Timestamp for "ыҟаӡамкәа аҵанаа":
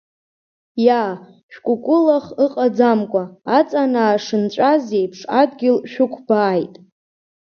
2.45-4.23